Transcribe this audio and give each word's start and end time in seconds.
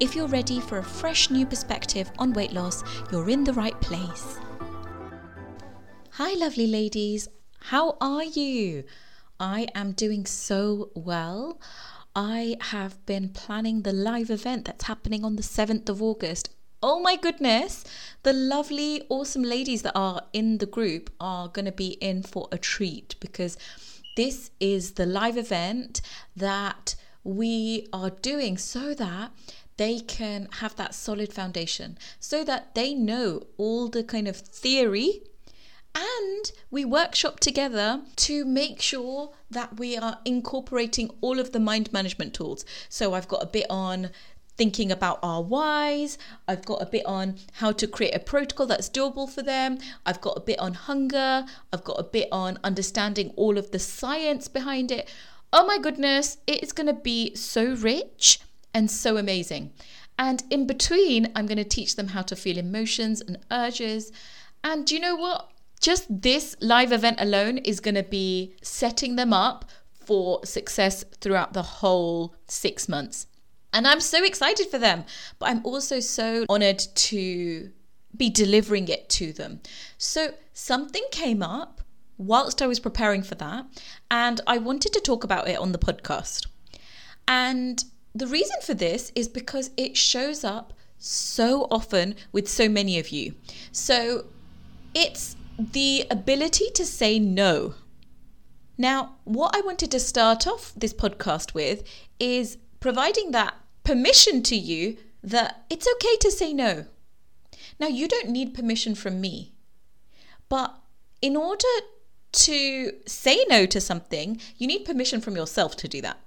If 0.00 0.16
you're 0.16 0.28
ready 0.28 0.60
for 0.60 0.78
a 0.78 0.82
fresh 0.82 1.28
new 1.28 1.44
perspective 1.44 2.10
on 2.18 2.32
weight 2.32 2.54
loss, 2.54 2.82
you're 3.12 3.28
in 3.28 3.44
the 3.44 3.52
right 3.52 3.78
place. 3.82 4.38
Hi, 6.12 6.32
lovely 6.38 6.66
ladies. 6.66 7.28
How 7.64 7.98
are 8.00 8.24
you? 8.24 8.84
I 9.38 9.68
am 9.74 9.92
doing 9.92 10.24
so 10.24 10.88
well. 10.94 11.60
I 12.16 12.56
have 12.62 13.04
been 13.04 13.28
planning 13.28 13.82
the 13.82 13.92
live 13.92 14.30
event 14.30 14.64
that's 14.64 14.84
happening 14.84 15.22
on 15.22 15.36
the 15.36 15.42
7th 15.42 15.90
of 15.90 16.00
August. 16.00 16.48
Oh 16.82 16.98
my 17.00 17.16
goodness, 17.16 17.84
the 18.22 18.32
lovely, 18.32 19.02
awesome 19.10 19.42
ladies 19.42 19.82
that 19.82 19.92
are 19.94 20.22
in 20.32 20.56
the 20.58 20.66
group 20.66 21.10
are 21.20 21.48
going 21.48 21.66
to 21.66 21.72
be 21.72 21.98
in 22.00 22.22
for 22.22 22.48
a 22.50 22.56
treat 22.56 23.16
because 23.20 23.58
this 24.16 24.50
is 24.60 24.92
the 24.92 25.04
live 25.04 25.36
event 25.36 26.00
that 26.34 26.94
we 27.22 27.86
are 27.92 28.08
doing 28.08 28.56
so 28.56 28.94
that 28.94 29.30
they 29.80 29.98
can 29.98 30.46
have 30.58 30.76
that 30.76 30.94
solid 30.94 31.32
foundation 31.32 31.96
so 32.18 32.44
that 32.44 32.74
they 32.74 32.92
know 32.92 33.42
all 33.56 33.88
the 33.88 34.04
kind 34.04 34.28
of 34.28 34.36
theory 34.36 35.22
and 35.94 36.52
we 36.70 36.84
workshop 36.84 37.40
together 37.40 38.02
to 38.14 38.44
make 38.44 38.82
sure 38.82 39.32
that 39.50 39.78
we 39.78 39.96
are 39.96 40.18
incorporating 40.26 41.08
all 41.22 41.40
of 41.40 41.52
the 41.52 41.58
mind 41.58 41.90
management 41.94 42.34
tools. 42.34 42.62
So 42.90 43.14
I've 43.14 43.26
got 43.26 43.42
a 43.42 43.46
bit 43.46 43.64
on 43.70 44.10
thinking 44.58 44.92
about 44.92 45.18
our 45.22 45.42
whys. 45.42 46.18
I've 46.46 46.66
got 46.66 46.82
a 46.82 46.86
bit 46.86 47.06
on 47.06 47.36
how 47.54 47.72
to 47.72 47.86
create 47.86 48.14
a 48.14 48.18
protocol 48.18 48.66
that's 48.66 48.90
doable 48.90 49.30
for 49.30 49.40
them. 49.40 49.78
I've 50.04 50.20
got 50.20 50.36
a 50.36 50.40
bit 50.40 50.58
on 50.58 50.74
hunger. 50.74 51.46
I've 51.72 51.84
got 51.84 51.98
a 51.98 52.04
bit 52.04 52.28
on 52.30 52.58
understanding 52.62 53.32
all 53.34 53.56
of 53.56 53.70
the 53.70 53.78
science 53.78 54.46
behind 54.46 54.92
it. 54.92 55.08
Oh 55.54 55.66
my 55.66 55.78
goodness, 55.78 56.36
it 56.46 56.62
is 56.62 56.72
going 56.72 56.86
to 56.86 56.92
be 56.92 57.34
so 57.34 57.72
rich 57.76 58.40
and 58.74 58.90
so 58.90 59.16
amazing. 59.16 59.72
And 60.18 60.42
in 60.50 60.66
between, 60.66 61.32
I'm 61.34 61.46
going 61.46 61.58
to 61.58 61.64
teach 61.64 61.96
them 61.96 62.08
how 62.08 62.22
to 62.22 62.36
feel 62.36 62.58
emotions 62.58 63.20
and 63.20 63.38
urges. 63.50 64.12
And 64.62 64.86
do 64.86 64.94
you 64.94 65.00
know 65.00 65.16
what? 65.16 65.50
Just 65.80 66.04
this 66.10 66.56
live 66.60 66.92
event 66.92 67.20
alone 67.20 67.58
is 67.58 67.80
going 67.80 67.94
to 67.94 68.02
be 68.02 68.54
setting 68.62 69.16
them 69.16 69.32
up 69.32 69.64
for 69.94 70.44
success 70.44 71.04
throughout 71.20 71.54
the 71.54 71.62
whole 71.62 72.34
six 72.46 72.88
months. 72.88 73.26
And 73.72 73.86
I'm 73.86 74.00
so 74.00 74.22
excited 74.24 74.66
for 74.66 74.78
them, 74.78 75.04
but 75.38 75.48
I'm 75.48 75.64
also 75.64 76.00
so 76.00 76.44
honored 76.48 76.80
to 76.80 77.70
be 78.16 78.28
delivering 78.28 78.88
it 78.88 79.08
to 79.10 79.32
them. 79.32 79.60
So 79.96 80.34
something 80.52 81.04
came 81.12 81.42
up 81.42 81.80
whilst 82.18 82.60
I 82.60 82.66
was 82.66 82.80
preparing 82.80 83.22
for 83.22 83.36
that, 83.36 83.64
and 84.10 84.40
I 84.46 84.58
wanted 84.58 84.92
to 84.92 85.00
talk 85.00 85.24
about 85.24 85.48
it 85.48 85.58
on 85.58 85.72
the 85.72 85.78
podcast. 85.78 86.46
And 87.26 87.82
the 88.14 88.26
reason 88.26 88.56
for 88.62 88.74
this 88.74 89.12
is 89.14 89.28
because 89.28 89.70
it 89.76 89.96
shows 89.96 90.44
up 90.44 90.72
so 90.98 91.66
often 91.70 92.14
with 92.32 92.48
so 92.48 92.68
many 92.68 92.98
of 92.98 93.08
you. 93.10 93.34
So 93.72 94.26
it's 94.94 95.36
the 95.58 96.06
ability 96.10 96.70
to 96.74 96.84
say 96.84 97.18
no. 97.18 97.74
Now, 98.76 99.16
what 99.24 99.54
I 99.54 99.60
wanted 99.60 99.90
to 99.92 100.00
start 100.00 100.46
off 100.46 100.72
this 100.76 100.94
podcast 100.94 101.54
with 101.54 101.82
is 102.18 102.58
providing 102.80 103.30
that 103.32 103.54
permission 103.84 104.42
to 104.44 104.56
you 104.56 104.96
that 105.22 105.64
it's 105.68 105.86
okay 105.96 106.16
to 106.20 106.30
say 106.30 106.52
no. 106.52 106.86
Now, 107.78 107.88
you 107.88 108.08
don't 108.08 108.30
need 108.30 108.54
permission 108.54 108.94
from 108.94 109.20
me, 109.20 109.52
but 110.48 110.74
in 111.22 111.36
order 111.36 111.68
to 112.32 112.92
say 113.06 113.44
no 113.48 113.66
to 113.66 113.80
something, 113.80 114.40
you 114.56 114.66
need 114.66 114.84
permission 114.84 115.20
from 115.20 115.36
yourself 115.36 115.76
to 115.76 115.88
do 115.88 116.00
that. 116.02 116.18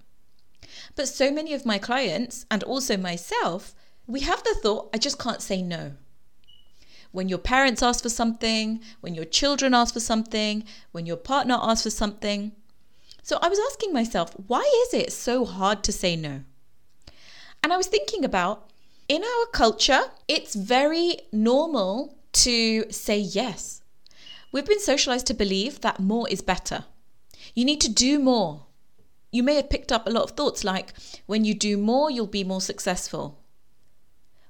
But 0.96 1.08
so 1.08 1.32
many 1.32 1.54
of 1.54 1.66
my 1.66 1.78
clients 1.78 2.46
and 2.52 2.64
also 2.64 2.98
myself, 2.98 3.74
we 4.06 4.22
have 4.22 4.44
the 4.44 4.56
thought, 4.62 4.90
I 4.94 4.98
just 4.98 5.20
can't 5.20 5.42
say 5.42 5.62
no. 5.62 5.94
When 7.12 7.30
your 7.30 7.40
parents 7.40 7.84
ask 7.84 8.04
for 8.04 8.10
something, 8.10 8.82
when 9.02 9.16
your 9.16 9.26
children 9.26 9.74
ask 9.74 9.94
for 9.94 10.00
something, 10.00 10.64
when 10.92 11.06
your 11.06 11.18
partner 11.18 11.58
asks 11.62 11.84
for 11.84 11.90
something. 11.90 12.54
So 13.22 13.38
I 13.42 13.50
was 13.50 13.60
asking 13.72 13.94
myself, 13.94 14.34
why 14.48 14.62
is 14.88 14.94
it 14.94 15.14
so 15.14 15.46
hard 15.46 15.84
to 15.84 15.92
say 15.92 16.16
no? 16.16 16.42
And 17.64 17.72
I 17.72 17.78
was 17.78 17.88
thinking 17.88 18.26
about 18.26 18.70
in 19.08 19.24
our 19.24 19.46
culture, 19.54 20.02
it's 20.28 20.56
very 20.56 21.18
normal 21.32 22.18
to 22.34 22.92
say 22.92 23.18
yes. 23.18 23.82
We've 24.52 24.66
been 24.66 24.80
socialized 24.80 25.28
to 25.28 25.34
believe 25.34 25.82
that 25.82 26.00
more 26.00 26.28
is 26.30 26.42
better. 26.42 26.86
You 27.56 27.66
need 27.66 27.82
to 27.82 27.90
do 27.90 28.20
more 28.20 28.66
you 29.34 29.42
may 29.42 29.56
have 29.56 29.70
picked 29.70 29.92
up 29.92 30.06
a 30.06 30.12
lot 30.12 30.24
of 30.24 30.32
thoughts 30.32 30.64
like 30.64 30.94
when 31.26 31.44
you 31.44 31.56
do 31.56 31.76
more, 31.76 32.12
you'll 32.12 32.28
be 32.28 32.44
more 32.44 32.62
successful. 32.62 33.40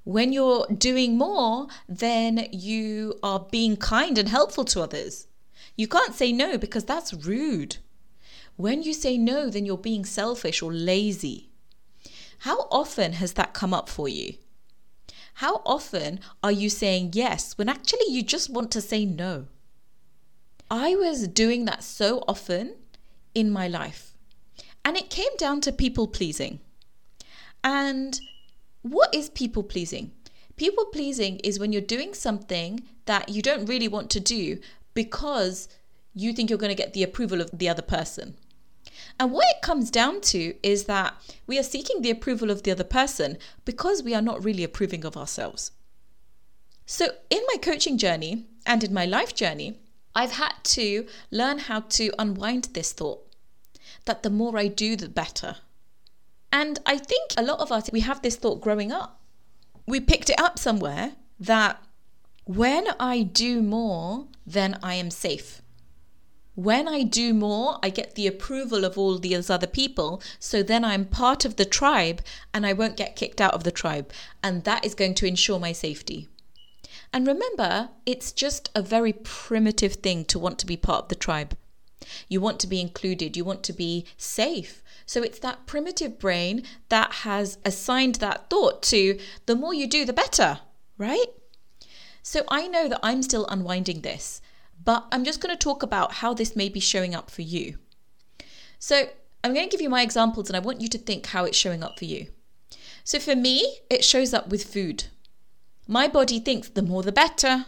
When 0.04 0.34
you're 0.34 0.68
doing 0.68 1.18
more, 1.18 1.68
then 1.88 2.50
you 2.52 3.18
are 3.24 3.48
being 3.50 3.78
kind 3.78 4.18
and 4.18 4.28
helpful 4.28 4.66
to 4.66 4.82
others. 4.82 5.28
You 5.78 5.88
can't 5.88 6.14
say 6.14 6.34
no 6.34 6.58
because 6.58 6.84
that's 6.84 7.14
rude. 7.14 7.78
When 8.58 8.84
you 8.84 8.94
say 8.94 9.18
no, 9.18 9.50
then 9.50 9.66
you're 9.66 9.78
being 9.78 10.04
selfish 10.04 10.62
or 10.62 10.74
lazy. 10.74 11.50
How 12.40 12.68
often 12.70 13.14
has 13.14 13.34
that 13.34 13.54
come 13.54 13.74
up 13.74 13.88
for 13.88 14.10
you? 14.10 14.34
How 15.36 15.62
often 15.66 16.20
are 16.44 16.52
you 16.52 16.70
saying 16.70 17.12
yes 17.14 17.58
when 17.58 17.70
actually 17.70 18.10
you 18.10 18.22
just 18.22 18.50
want 18.50 18.70
to 18.72 18.82
say 18.82 19.06
no? 19.06 19.48
I 20.70 20.96
was 20.96 21.30
doing 21.30 21.64
that 21.66 21.86
so 21.86 22.24
often 22.28 22.76
in 23.34 23.50
my 23.50 23.70
life. 23.70 24.13
And 24.86 24.98
it 24.98 25.10
came 25.10 25.36
down 25.38 25.62
to 25.62 25.72
people 25.72 26.08
pleasing. 26.08 26.60
And 27.64 28.20
what 28.82 29.14
is 29.16 29.30
people 29.30 29.64
pleasing? 29.64 30.12
People 30.56 30.86
pleasing 30.86 31.38
is 31.40 31.60
when 31.60 31.72
you're 31.72 31.82
doing 31.82 32.14
something 32.14 32.84
that 33.06 33.30
you 33.30 33.42
don't 33.42 33.66
really 33.66 33.88
want 33.88 34.10
to 34.12 34.20
do 34.20 34.60
because 34.94 35.68
you 36.14 36.34
think 36.34 36.50
you're 36.50 36.60
going 36.60 36.76
to 36.76 36.84
get 36.84 36.94
the 36.94 37.04
approval 37.04 37.42
of 37.42 37.50
the 37.54 37.70
other 37.70 37.82
person. 37.82 38.36
And 39.20 39.32
what 39.32 39.48
it 39.50 39.62
comes 39.62 39.90
down 39.90 40.22
to 40.22 40.56
is 40.62 40.86
that 40.86 41.16
we 41.48 41.58
are 41.58 41.64
seeking 41.64 42.02
the 42.02 42.12
approval 42.12 42.52
of 42.52 42.64
the 42.64 42.72
other 42.72 42.84
person 42.84 43.38
because 43.66 44.04
we 44.04 44.14
are 44.14 44.22
not 44.22 44.44
really 44.44 44.64
approving 44.64 45.06
of 45.06 45.18
ourselves. 45.18 45.72
So, 46.86 47.08
in 47.30 47.42
my 47.48 47.58
coaching 47.62 47.98
journey 47.98 48.46
and 48.66 48.84
in 48.84 48.94
my 48.94 49.06
life 49.06 49.34
journey, 49.34 49.80
I've 50.14 50.34
had 50.34 50.54
to 50.64 51.08
learn 51.32 51.60
how 51.60 51.82
to 51.82 52.12
unwind 52.20 52.70
this 52.74 52.92
thought 52.92 53.23
that 54.06 54.24
the 54.24 54.30
more 54.30 54.58
I 54.58 54.68
do, 54.68 54.96
the 54.96 55.10
better. 55.10 55.58
And 56.52 56.80
I 56.86 56.98
think 56.98 57.32
a 57.36 57.44
lot 57.44 57.60
of 57.60 57.72
us, 57.72 57.90
we 57.92 58.02
have 58.02 58.22
this 58.22 58.36
thought 58.36 58.62
growing 58.62 58.92
up. 58.92 59.20
We 59.88 60.00
picked 60.00 60.30
it 60.30 60.40
up 60.40 60.60
somewhere 60.60 61.14
that 61.40 61.82
when 62.46 62.88
I 63.00 63.24
do 63.24 63.62
more, 63.62 64.28
then 64.46 64.78
I 64.84 64.96
am 64.96 65.10
safe. 65.10 65.62
When 66.56 66.88
I 66.88 67.02
do 67.02 67.34
more, 67.34 67.80
I 67.82 67.90
get 67.90 68.14
the 68.14 68.28
approval 68.28 68.86
of 68.86 68.98
all 68.98 69.18
these 69.18 69.50
other 69.50 69.66
people. 69.66 70.22
So 70.40 70.62
then 70.62 70.86
I'm 70.86 71.06
part 71.06 71.46
of 71.46 71.56
the 71.56 71.66
tribe 71.66 72.22
and 72.54 72.66
I 72.66 72.74
won't 72.74 72.98
get 72.98 73.16
kicked 73.16 73.42
out 73.42 73.56
of 73.56 73.64
the 73.64 73.72
tribe. 73.72 74.12
And 74.44 74.64
that 74.64 74.86
is 74.86 74.94
going 74.94 75.16
to 75.16 75.26
ensure 75.26 75.60
my 75.60 75.72
safety. 75.72 76.28
And 77.12 77.26
remember, 77.26 77.90
it's 78.06 78.32
just 78.32 78.70
a 78.76 78.82
very 78.84 79.14
primitive 79.14 79.94
thing 79.96 80.26
to 80.26 80.38
want 80.38 80.60
to 80.60 80.68
be 80.68 80.78
part 80.78 81.04
of 81.04 81.10
the 81.10 81.16
tribe. 81.16 81.58
You 82.28 82.42
want 82.42 82.60
to 82.62 82.68
be 82.68 82.82
included, 82.82 83.38
you 83.38 83.46
want 83.46 83.64
to 83.64 83.74
be 83.74 84.06
safe. 84.18 84.84
So 85.06 85.22
it's 85.22 85.40
that 85.40 85.66
primitive 85.66 86.20
brain 86.20 86.64
that 86.90 87.14
has 87.14 87.58
assigned 87.66 88.16
that 88.16 88.50
thought 88.50 88.82
to 88.84 89.20
the 89.46 89.56
more 89.56 89.74
you 89.74 89.88
do, 89.88 90.06
the 90.06 90.14
better, 90.14 90.60
right? 90.98 91.26
So 92.22 92.44
I 92.48 92.68
know 92.68 92.88
that 92.88 93.02
I'm 93.04 93.22
still 93.22 93.46
unwinding 93.48 94.02
this, 94.02 94.42
but 94.84 95.06
I'm 95.12 95.26
just 95.26 95.42
going 95.42 95.54
to 95.54 95.60
talk 95.60 95.84
about 95.84 96.14
how 96.14 96.34
this 96.34 96.56
may 96.56 96.70
be 96.70 96.80
showing 96.80 97.14
up 97.14 97.30
for 97.30 97.42
you. 97.42 97.78
So 98.80 99.10
I'm 99.44 99.54
going 99.54 99.68
to 99.68 99.72
give 99.72 99.82
you 99.82 99.90
my 99.90 100.02
examples 100.02 100.50
and 100.50 100.56
I 100.56 100.60
want 100.60 100.82
you 100.82 100.88
to 100.90 100.98
think 100.98 101.28
how 101.28 101.44
it's 101.46 101.58
showing 101.58 101.84
up 101.84 102.00
for 102.00 102.06
you. 102.06 102.28
So 103.04 103.20
for 103.20 103.36
me, 103.36 103.80
it 103.90 104.06
shows 104.06 104.34
up 104.34 104.48
with 104.48 104.64
food. 104.64 105.06
My 105.88 106.08
body 106.08 106.40
thinks 106.40 106.70
the 106.70 106.82
more 106.82 107.04
the 107.04 107.12
better 107.12 107.66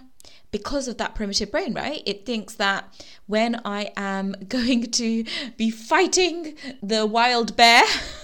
because 0.55 0.87
of 0.87 0.97
that 0.97 1.15
primitive 1.15 1.51
brain, 1.51 1.73
right? 1.73 2.01
It 2.05 2.25
thinks 2.25 2.55
that 2.55 2.85
when 3.27 3.59
I 3.65 3.91
am 3.97 4.33
going 4.47 4.89
to 4.91 5.25
be 5.57 5.69
fighting 5.69 6.55
the 6.81 7.05
wild 7.05 7.57
bear 7.57 7.83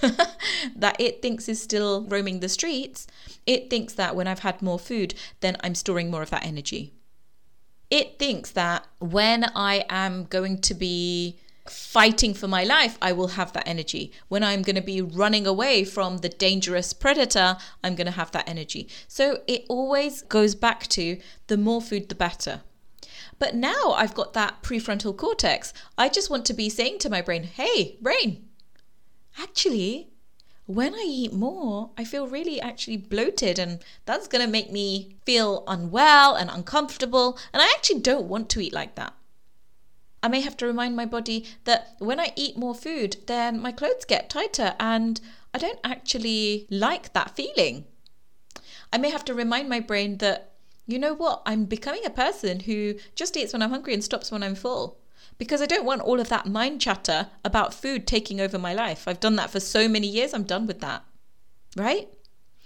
that 0.76 0.96
it 0.98 1.20
thinks 1.20 1.46
is 1.46 1.60
still 1.60 2.04
roaming 2.04 2.40
the 2.40 2.48
streets, 2.48 3.06
it 3.44 3.68
thinks 3.68 3.92
that 3.94 4.16
when 4.16 4.26
I've 4.26 4.38
had 4.38 4.62
more 4.62 4.78
food, 4.78 5.12
then 5.40 5.58
I'm 5.62 5.74
storing 5.74 6.10
more 6.10 6.22
of 6.22 6.30
that 6.30 6.46
energy. 6.46 6.94
It 7.90 8.18
thinks 8.18 8.50
that 8.52 8.86
when 8.98 9.44
I 9.54 9.84
am 9.90 10.24
going 10.24 10.62
to 10.62 10.72
be 10.72 11.38
fighting 11.72 12.34
for 12.34 12.48
my 12.48 12.64
life, 12.64 12.98
I 13.00 13.12
will 13.12 13.28
have 13.28 13.52
that 13.52 13.66
energy. 13.66 14.12
When 14.28 14.44
I'm 14.44 14.62
going 14.62 14.76
to 14.76 14.82
be 14.82 15.00
running 15.00 15.46
away 15.46 15.84
from 15.84 16.18
the 16.18 16.28
dangerous 16.28 16.92
predator, 16.92 17.56
I'm 17.82 17.94
going 17.94 18.06
to 18.06 18.12
have 18.12 18.30
that 18.32 18.48
energy. 18.48 18.88
So 19.08 19.40
it 19.46 19.64
always 19.68 20.22
goes 20.22 20.54
back 20.54 20.86
to 20.88 21.18
the 21.46 21.56
more 21.56 21.80
food, 21.80 22.08
the 22.08 22.14
better. 22.14 22.60
But 23.38 23.54
now 23.54 23.92
I've 23.92 24.14
got 24.14 24.34
that 24.34 24.62
prefrontal 24.62 25.16
cortex. 25.16 25.72
I 25.98 26.08
just 26.08 26.30
want 26.30 26.44
to 26.46 26.54
be 26.54 26.68
saying 26.68 26.98
to 27.00 27.10
my 27.10 27.22
brain, 27.22 27.42
hey, 27.42 27.96
brain, 28.00 28.48
actually, 29.38 30.10
when 30.66 30.94
I 30.94 31.04
eat 31.06 31.32
more, 31.32 31.90
I 31.98 32.04
feel 32.04 32.28
really 32.28 32.60
actually 32.60 32.98
bloated, 32.98 33.58
and 33.58 33.80
that's 34.04 34.28
going 34.28 34.44
to 34.44 34.50
make 34.50 34.70
me 34.70 35.16
feel 35.26 35.64
unwell 35.66 36.34
and 36.36 36.48
uncomfortable. 36.50 37.36
And 37.52 37.60
I 37.60 37.66
actually 37.66 38.00
don't 38.00 38.28
want 38.28 38.48
to 38.50 38.60
eat 38.60 38.72
like 38.72 38.94
that. 38.94 39.12
I 40.22 40.28
may 40.28 40.40
have 40.40 40.56
to 40.58 40.66
remind 40.66 40.94
my 40.94 41.06
body 41.06 41.46
that 41.64 41.96
when 41.98 42.20
I 42.20 42.32
eat 42.36 42.56
more 42.56 42.74
food, 42.74 43.16
then 43.26 43.60
my 43.60 43.72
clothes 43.72 44.04
get 44.04 44.30
tighter 44.30 44.74
and 44.78 45.20
I 45.52 45.58
don't 45.58 45.80
actually 45.82 46.66
like 46.70 47.12
that 47.12 47.34
feeling. 47.34 47.86
I 48.92 48.98
may 48.98 49.10
have 49.10 49.24
to 49.26 49.34
remind 49.34 49.68
my 49.68 49.80
brain 49.80 50.18
that, 50.18 50.52
you 50.86 50.98
know 50.98 51.14
what, 51.14 51.42
I'm 51.44 51.64
becoming 51.64 52.04
a 52.04 52.10
person 52.10 52.60
who 52.60 52.94
just 53.14 53.36
eats 53.36 53.52
when 53.52 53.62
I'm 53.62 53.70
hungry 53.70 53.94
and 53.94 54.04
stops 54.04 54.30
when 54.30 54.42
I'm 54.42 54.54
full. 54.54 54.98
Because 55.38 55.60
I 55.60 55.66
don't 55.66 55.84
want 55.84 56.02
all 56.02 56.20
of 56.20 56.28
that 56.28 56.46
mind 56.46 56.80
chatter 56.80 57.28
about 57.44 57.74
food 57.74 58.06
taking 58.06 58.40
over 58.40 58.58
my 58.58 58.74
life. 58.74 59.08
I've 59.08 59.20
done 59.20 59.36
that 59.36 59.50
for 59.50 59.60
so 59.60 59.88
many 59.88 60.06
years, 60.06 60.34
I'm 60.34 60.44
done 60.44 60.66
with 60.66 60.80
that. 60.80 61.04
Right? 61.76 62.08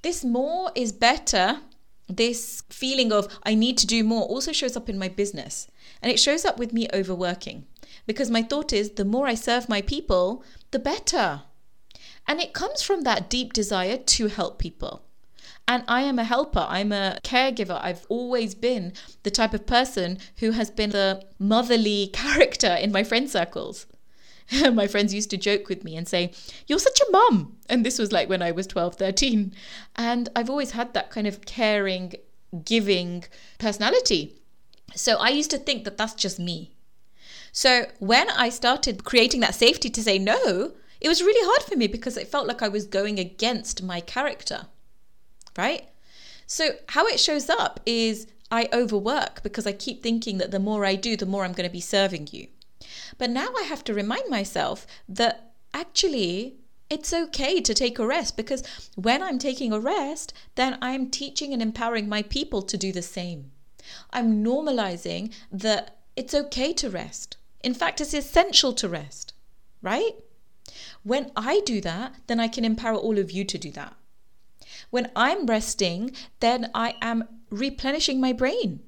This 0.03 0.25
more 0.25 0.73
is 0.75 0.93
better 0.93 1.61
this 2.09 2.63
feeling 2.71 3.13
of 3.13 3.29
I 3.43 3.55
need 3.55 3.79
to 3.79 3.87
do 3.87 4.05
more 4.05 4.23
also 4.23 4.53
shows 4.53 4.77
up 4.77 4.89
in 4.89 4.99
my 4.99 5.09
business. 5.09 5.69
And 6.03 6.13
it 6.13 6.21
shows 6.21 6.45
up 6.45 6.59
with 6.59 6.73
me 6.73 6.89
overworking 6.93 7.67
because 8.07 8.31
my 8.31 8.43
thought 8.43 8.73
is 8.73 8.91
the 8.91 9.05
more 9.05 9.27
I 9.27 9.35
serve 9.35 9.69
my 9.69 9.83
people, 9.83 10.45
the 10.71 10.79
better. 10.79 11.43
And 12.27 12.41
it 12.41 12.53
comes 12.53 12.83
from 12.83 13.03
that 13.03 13.31
deep 13.31 13.53
desire 13.53 13.97
to 13.97 14.27
help 14.27 14.59
people. 14.59 15.03
And 15.69 15.83
I 15.89 16.03
am 16.03 16.19
a 16.19 16.25
helper. 16.25 16.65
I'm 16.69 16.93
a 16.93 17.19
caregiver. 17.25 17.81
I've 17.83 18.07
always 18.09 18.55
been 18.55 18.93
the 19.25 19.31
type 19.31 19.53
of 19.53 19.67
person 19.67 20.19
who 20.39 20.53
has 20.53 20.71
been 20.71 20.91
the 20.91 21.25
motherly 21.39 22.07
character 22.13 22.73
in 22.75 22.93
my 22.93 23.03
friend 23.03 23.29
circles. 23.29 23.87
my 24.73 24.87
friends 24.87 25.13
used 25.13 25.31
to 25.31 25.37
joke 25.37 25.69
with 25.69 25.83
me 25.83 25.97
and 25.97 26.07
say, 26.07 26.33
You're 26.69 26.79
such 26.79 27.01
a 27.01 27.11
mum. 27.11 27.57
And 27.69 27.85
this 27.85 27.99
was 27.99 28.13
like 28.13 28.29
when 28.29 28.43
I 28.43 28.53
was 28.53 28.67
12, 28.69 28.95
13. 28.95 29.53
And 29.97 30.29
I've 30.37 30.51
always 30.51 30.73
had 30.73 30.95
that 30.95 31.11
kind 31.11 31.27
of 31.27 31.45
caring, 31.45 32.15
giving 32.65 33.25
personality. 33.59 34.37
So 34.95 35.17
I 35.17 35.29
used 35.29 35.51
to 35.51 35.59
think 35.59 35.85
that 35.85 35.97
that's 35.97 36.15
just 36.15 36.39
me. 36.39 36.73
So 37.53 37.87
when 37.99 38.31
I 38.31 38.49
started 38.49 39.05
creating 39.05 39.41
that 39.41 39.55
safety 39.55 39.89
to 39.91 40.03
say 40.03 40.19
no, 40.19 40.73
it 41.01 41.09
was 41.09 41.23
really 41.23 41.47
hard 41.47 41.63
for 41.63 41.77
me 41.77 41.87
because 41.87 42.17
it 42.17 42.29
felt 42.29 42.47
like 42.47 42.63
I 42.63 42.69
was 42.69 42.87
going 42.87 43.19
against 43.19 43.83
my 43.83 44.01
character. 44.01 44.67
Right? 45.57 45.89
So 46.47 46.77
how 46.91 47.07
it 47.07 47.19
shows 47.19 47.49
up 47.51 47.81
is 47.87 48.27
I 48.51 48.69
overwork 48.73 49.43
because 49.43 49.67
I 49.67 49.73
keep 49.73 50.03
thinking 50.03 50.39
that 50.39 50.51
the 50.51 50.61
more 50.61 50.85
I 50.85 50.95
do, 50.95 51.17
the 51.17 51.27
more 51.27 51.45
I'm 51.45 51.53
going 51.53 51.69
to 51.69 51.73
be 51.73 51.81
serving 51.81 52.29
you. 52.31 52.49
But 53.19 53.31
now 53.31 53.49
I 53.59 53.63
have 53.63 53.83
to 53.85 53.95
remind 53.95 54.29
myself 54.29 54.87
that 55.09 55.53
actually 55.75 56.57
it's 56.89 57.13
okay 57.13 57.61
to 57.61 57.75
take 57.75 57.99
a 57.99 58.07
rest 58.07 58.37
because 58.37 58.63
when 58.95 59.23
I'm 59.23 59.39
taking 59.39 59.73
a 59.73 59.81
rest, 59.81 60.33
then 60.55 60.79
I'm 60.81 61.11
teaching 61.11 61.53
and 61.53 61.61
empowering 61.61 62.09
my 62.09 62.23
people 62.23 62.63
to 62.63 62.77
do 62.77 62.93
the 62.93 63.03
same. 63.03 63.51
I'm 64.11 64.45
normalizing 64.45 65.33
that 65.51 65.99
it's 66.17 66.35
okay 66.35 66.73
to 66.75 66.91
rest. 66.91 67.37
In 67.63 67.75
fact, 67.75 68.01
it's 68.01 68.15
essential 68.15 68.73
to 68.75 68.89
rest, 68.89 69.33
right? 69.83 70.15
When 71.03 71.31
I 71.37 71.61
do 71.61 71.81
that, 71.83 72.15
then 72.27 72.41
I 72.41 72.49
can 72.49 72.65
empower 72.65 72.97
all 72.97 73.19
of 73.19 73.31
you 73.31 73.45
to 73.45 73.59
do 73.59 73.71
that. 73.73 73.95
When 74.91 75.11
I'm 75.15 75.47
resting, 75.47 76.13
then 76.41 76.71
I 76.75 76.95
am 77.01 77.25
replenishing 77.51 78.21
my 78.21 78.33
brain. 78.33 78.81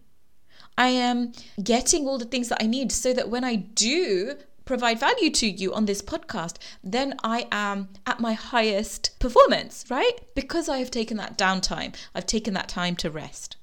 I 0.76 0.88
am 0.88 1.32
getting 1.62 2.06
all 2.06 2.18
the 2.18 2.24
things 2.24 2.48
that 2.48 2.62
I 2.62 2.66
need 2.66 2.92
so 2.92 3.12
that 3.12 3.28
when 3.28 3.44
I 3.44 3.56
do 3.56 4.36
provide 4.64 5.00
value 5.00 5.30
to 5.30 5.46
you 5.46 5.72
on 5.72 5.86
this 5.86 6.02
podcast, 6.02 6.56
then 6.84 7.14
I 7.24 7.48
am 7.50 7.88
at 8.06 8.20
my 8.20 8.34
highest 8.34 9.18
performance, 9.18 9.84
right? 9.88 10.18
Because 10.34 10.68
I 10.68 10.78
have 10.78 10.90
taken 10.90 11.16
that 11.16 11.38
downtime, 11.38 11.96
I've 12.14 12.26
taken 12.26 12.54
that 12.54 12.68
time 12.68 12.94
to 12.96 13.10
rest. 13.10 13.56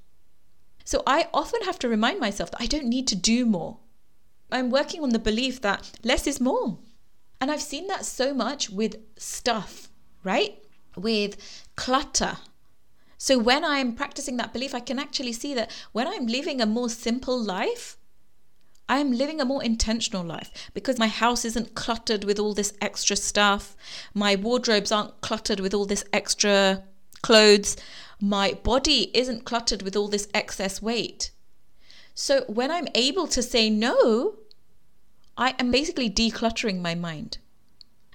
So 0.85 1.03
I 1.05 1.27
often 1.33 1.61
have 1.63 1.79
to 1.79 1.89
remind 1.89 2.19
myself 2.19 2.51
that 2.51 2.61
I 2.61 2.67
don't 2.67 2.87
need 2.87 3.07
to 3.09 3.15
do 3.15 3.45
more. 3.45 3.79
I'm 4.51 4.69
working 4.69 5.03
on 5.03 5.09
the 5.09 5.19
belief 5.19 5.59
that 5.61 5.91
less 6.03 6.25
is 6.27 6.39
more. 6.39 6.77
And 7.41 7.51
I've 7.51 7.61
seen 7.61 7.87
that 7.87 8.05
so 8.05 8.33
much 8.33 8.69
with 8.69 8.95
stuff, 9.17 9.89
right? 10.23 10.63
With 10.95 11.35
clutter, 11.75 12.37
so 13.17 13.39
when 13.39 13.63
I'm 13.63 13.95
practicing 13.95 14.37
that 14.37 14.53
belief, 14.53 14.75
I 14.75 14.79
can 14.79 14.99
actually 14.99 15.33
see 15.33 15.53
that 15.55 15.71
when 15.93 16.07
I'm 16.07 16.27
living 16.27 16.61
a 16.61 16.65
more 16.65 16.89
simple 16.89 17.41
life, 17.41 17.97
I'm 18.87 19.11
living 19.11 19.41
a 19.41 19.45
more 19.45 19.63
intentional 19.63 20.23
life 20.23 20.69
because 20.73 20.99
my 20.99 21.07
house 21.07 21.43
isn't 21.43 21.73
cluttered 21.73 22.23
with 22.23 22.37
all 22.37 22.53
this 22.53 22.73
extra 22.81 23.15
stuff. 23.15 23.75
My 24.13 24.35
wardrobes 24.35 24.91
aren't 24.91 25.21
cluttered 25.21 25.59
with 25.59 25.73
all 25.73 25.85
this 25.85 26.03
extra 26.13 26.83
clothes. 27.25 27.75
My 28.21 28.53
body 28.53 29.09
isn't 29.17 29.45
cluttered 29.45 29.81
with 29.81 29.95
all 29.95 30.07
this 30.07 30.27
excess 30.31 30.79
weight. 30.79 31.31
So 32.13 32.43
when 32.47 32.69
I'm 32.69 32.87
able 32.93 33.25
to 33.27 33.41
say 33.41 33.67
no, 33.69 34.35
I 35.35 35.55
am 35.57 35.71
basically 35.71 36.09
decluttering 36.09 36.81
my 36.81 36.93
mind. 36.93 37.39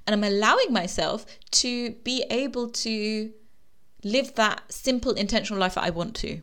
And 0.07 0.15
I'm 0.15 0.33
allowing 0.33 0.73
myself 0.73 1.27
to 1.63 1.91
be 2.05 2.25
able 2.31 2.69
to 2.71 3.33
live 4.05 4.37
that 4.37 4.73
simple, 4.73 5.13
intentional 5.13 5.59
life 5.59 5.75
that 5.75 5.85
I 5.85 5.91
want 5.91 6.15
to. 6.17 6.41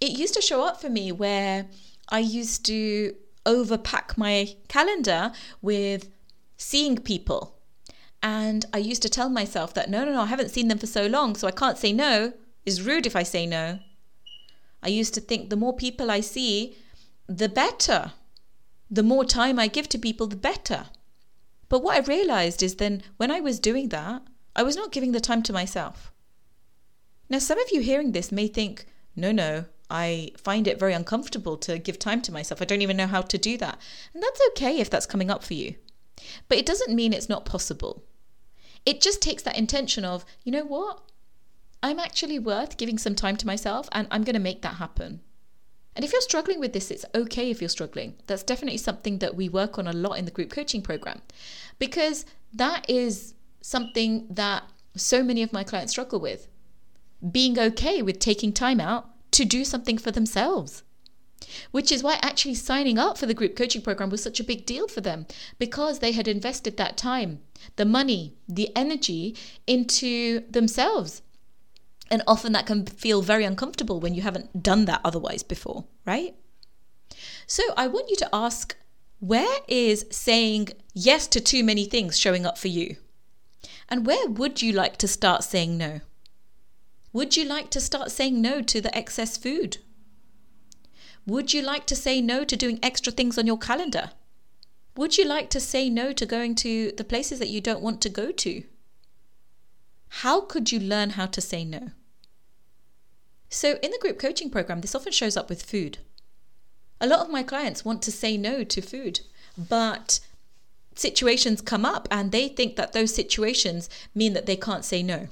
It 0.00 0.18
used 0.18 0.34
to 0.34 0.42
show 0.42 0.66
up 0.66 0.80
for 0.80 0.88
me 0.88 1.12
where 1.12 1.66
I 2.08 2.20
used 2.20 2.64
to 2.66 3.14
overpack 3.44 4.16
my 4.16 4.56
calendar 4.68 5.32
with 5.60 6.08
seeing 6.56 6.96
people. 6.96 7.53
And 8.24 8.64
I 8.72 8.78
used 8.78 9.02
to 9.02 9.10
tell 9.10 9.28
myself 9.28 9.74
that 9.74 9.90
no, 9.90 10.02
no, 10.02 10.12
no, 10.12 10.22
I 10.22 10.26
haven't 10.26 10.48
seen 10.48 10.68
them 10.68 10.78
for 10.78 10.86
so 10.86 11.06
long, 11.06 11.36
so 11.36 11.46
I 11.46 11.50
can't 11.50 11.76
say 11.76 11.92
no. 11.92 12.32
It's 12.64 12.80
rude 12.80 13.06
if 13.06 13.14
I 13.14 13.22
say 13.22 13.44
no. 13.44 13.80
I 14.82 14.88
used 14.88 15.12
to 15.14 15.20
think 15.20 15.50
the 15.50 15.56
more 15.56 15.76
people 15.76 16.10
I 16.10 16.20
see, 16.20 16.74
the 17.26 17.50
better. 17.50 18.12
The 18.90 19.02
more 19.02 19.26
time 19.26 19.58
I 19.58 19.66
give 19.66 19.90
to 19.90 19.98
people, 19.98 20.26
the 20.26 20.36
better. 20.36 20.86
But 21.68 21.82
what 21.82 21.96
I 21.96 22.06
realized 22.06 22.62
is 22.62 22.76
then 22.76 23.02
when 23.18 23.30
I 23.30 23.40
was 23.40 23.60
doing 23.60 23.90
that, 23.90 24.22
I 24.56 24.62
was 24.62 24.74
not 24.74 24.90
giving 24.90 25.12
the 25.12 25.20
time 25.20 25.42
to 25.42 25.52
myself. 25.52 26.10
Now, 27.28 27.40
some 27.40 27.58
of 27.58 27.72
you 27.72 27.82
hearing 27.82 28.12
this 28.12 28.32
may 28.32 28.48
think, 28.48 28.86
no, 29.14 29.32
no, 29.32 29.66
I 29.90 30.30
find 30.38 30.66
it 30.66 30.80
very 30.80 30.94
uncomfortable 30.94 31.58
to 31.58 31.78
give 31.78 31.98
time 31.98 32.22
to 32.22 32.32
myself. 32.32 32.62
I 32.62 32.64
don't 32.64 32.80
even 32.80 32.96
know 32.96 33.06
how 33.06 33.20
to 33.20 33.36
do 33.36 33.58
that. 33.58 33.78
And 34.14 34.22
that's 34.22 34.40
okay 34.52 34.78
if 34.78 34.88
that's 34.88 35.04
coming 35.04 35.30
up 35.30 35.44
for 35.44 35.52
you. 35.52 35.74
But 36.48 36.56
it 36.56 36.64
doesn't 36.64 36.94
mean 36.94 37.12
it's 37.12 37.28
not 37.28 37.44
possible. 37.44 38.02
It 38.86 39.00
just 39.00 39.22
takes 39.22 39.42
that 39.42 39.56
intention 39.56 40.04
of, 40.04 40.24
you 40.44 40.52
know 40.52 40.64
what? 40.64 41.00
I'm 41.82 41.98
actually 41.98 42.38
worth 42.38 42.76
giving 42.76 42.98
some 42.98 43.14
time 43.14 43.36
to 43.36 43.46
myself 43.46 43.88
and 43.92 44.08
I'm 44.10 44.24
going 44.24 44.34
to 44.34 44.40
make 44.40 44.62
that 44.62 44.76
happen. 44.76 45.20
And 45.96 46.04
if 46.04 46.12
you're 46.12 46.22
struggling 46.22 46.58
with 46.58 46.72
this, 46.72 46.90
it's 46.90 47.04
okay 47.14 47.50
if 47.50 47.60
you're 47.60 47.68
struggling. 47.68 48.14
That's 48.26 48.42
definitely 48.42 48.78
something 48.78 49.18
that 49.18 49.36
we 49.36 49.48
work 49.48 49.78
on 49.78 49.86
a 49.86 49.92
lot 49.92 50.18
in 50.18 50.24
the 50.24 50.30
group 50.30 50.50
coaching 50.50 50.82
program 50.82 51.22
because 51.78 52.24
that 52.52 52.88
is 52.88 53.34
something 53.60 54.26
that 54.30 54.64
so 54.96 55.22
many 55.22 55.42
of 55.42 55.52
my 55.52 55.64
clients 55.64 55.92
struggle 55.92 56.20
with 56.20 56.48
being 57.30 57.58
okay 57.58 58.02
with 58.02 58.18
taking 58.18 58.52
time 58.52 58.80
out 58.80 59.08
to 59.32 59.44
do 59.44 59.64
something 59.64 59.98
for 59.98 60.10
themselves. 60.10 60.82
Which 61.70 61.90
is 61.92 62.02
why 62.02 62.18
actually 62.22 62.54
signing 62.54 62.98
up 62.98 63.18
for 63.18 63.26
the 63.26 63.34
group 63.34 63.56
coaching 63.56 63.82
program 63.82 64.10
was 64.10 64.22
such 64.22 64.40
a 64.40 64.44
big 64.44 64.66
deal 64.66 64.88
for 64.88 65.00
them 65.00 65.26
because 65.58 65.98
they 65.98 66.12
had 66.12 66.28
invested 66.28 66.76
that 66.76 66.96
time, 66.96 67.40
the 67.76 67.84
money, 67.84 68.34
the 68.48 68.74
energy 68.76 69.36
into 69.66 70.40
themselves. 70.50 71.22
And 72.10 72.22
often 72.26 72.52
that 72.52 72.66
can 72.66 72.86
feel 72.86 73.22
very 73.22 73.44
uncomfortable 73.44 74.00
when 74.00 74.14
you 74.14 74.22
haven't 74.22 74.62
done 74.62 74.84
that 74.84 75.00
otherwise 75.04 75.42
before, 75.42 75.84
right? 76.04 76.34
So 77.46 77.62
I 77.76 77.86
want 77.86 78.10
you 78.10 78.16
to 78.16 78.28
ask 78.32 78.76
where 79.20 79.60
is 79.68 80.04
saying 80.10 80.68
yes 80.92 81.26
to 81.28 81.40
too 81.40 81.64
many 81.64 81.86
things 81.86 82.18
showing 82.18 82.44
up 82.44 82.58
for 82.58 82.68
you? 82.68 82.96
And 83.88 84.06
where 84.06 84.28
would 84.28 84.60
you 84.60 84.72
like 84.72 84.96
to 84.98 85.08
start 85.08 85.44
saying 85.44 85.78
no? 85.78 86.00
Would 87.12 87.36
you 87.36 87.44
like 87.44 87.70
to 87.70 87.80
start 87.80 88.10
saying 88.10 88.40
no 88.40 88.60
to 88.62 88.80
the 88.80 88.94
excess 88.96 89.36
food? 89.36 89.78
Would 91.26 91.54
you 91.54 91.62
like 91.62 91.86
to 91.86 91.96
say 91.96 92.20
no 92.20 92.44
to 92.44 92.56
doing 92.56 92.78
extra 92.82 93.12
things 93.12 93.38
on 93.38 93.46
your 93.46 93.58
calendar? 93.58 94.10
Would 94.96 95.16
you 95.16 95.24
like 95.24 95.48
to 95.50 95.60
say 95.60 95.88
no 95.88 96.12
to 96.12 96.26
going 96.26 96.54
to 96.56 96.92
the 96.92 97.04
places 97.04 97.38
that 97.38 97.48
you 97.48 97.60
don't 97.60 97.82
want 97.82 98.00
to 98.02 98.08
go 98.08 98.30
to? 98.30 98.62
How 100.20 100.42
could 100.42 100.70
you 100.70 100.78
learn 100.78 101.10
how 101.10 101.26
to 101.26 101.40
say 101.40 101.64
no? 101.64 101.90
So, 103.48 103.78
in 103.82 103.90
the 103.90 103.98
group 104.00 104.18
coaching 104.18 104.50
program, 104.50 104.80
this 104.80 104.94
often 104.94 105.12
shows 105.12 105.36
up 105.36 105.48
with 105.48 105.62
food. 105.62 105.98
A 107.00 107.06
lot 107.06 107.20
of 107.20 107.30
my 107.30 107.42
clients 107.42 107.84
want 107.84 108.02
to 108.02 108.12
say 108.12 108.36
no 108.36 108.62
to 108.62 108.80
food, 108.80 109.20
but 109.56 110.20
situations 110.94 111.60
come 111.60 111.84
up 111.84 112.06
and 112.10 112.30
they 112.30 112.48
think 112.48 112.76
that 112.76 112.92
those 112.92 113.14
situations 113.14 113.88
mean 114.14 114.32
that 114.34 114.46
they 114.46 114.56
can't 114.56 114.84
say 114.84 115.02
no. 115.02 115.28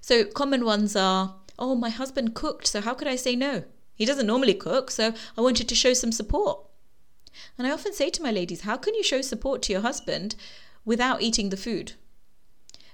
So, 0.00 0.24
common 0.24 0.64
ones 0.64 0.94
are, 0.94 1.36
oh, 1.58 1.74
my 1.74 1.90
husband 1.90 2.34
cooked, 2.34 2.66
so 2.66 2.80
how 2.80 2.94
could 2.94 3.08
I 3.08 3.16
say 3.16 3.34
no? 3.34 3.64
He 4.02 4.06
doesn't 4.06 4.26
normally 4.26 4.54
cook, 4.54 4.90
so 4.90 5.14
I 5.38 5.40
wanted 5.40 5.68
to 5.68 5.76
show 5.76 5.94
some 5.94 6.10
support. 6.10 6.58
And 7.56 7.68
I 7.68 7.70
often 7.70 7.92
say 7.92 8.10
to 8.10 8.20
my 8.20 8.32
ladies, 8.32 8.62
how 8.62 8.76
can 8.76 8.96
you 8.96 9.04
show 9.04 9.22
support 9.22 9.62
to 9.62 9.72
your 9.72 9.82
husband 9.82 10.34
without 10.84 11.22
eating 11.22 11.50
the 11.50 11.56
food? 11.56 11.92